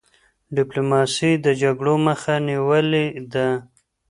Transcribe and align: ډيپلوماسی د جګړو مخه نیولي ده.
ډيپلوماسی 0.55 1.31
د 1.45 1.47
جګړو 1.61 1.95
مخه 2.07 2.33
نیولي 2.47 3.05
ده. 3.33 3.47